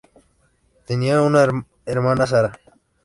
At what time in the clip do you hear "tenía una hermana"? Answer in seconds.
0.87-2.25